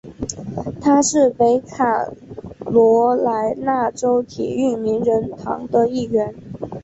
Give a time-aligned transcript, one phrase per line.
[0.81, 2.07] 他是北卡
[2.65, 6.33] 罗来纳州体育名人堂的一员。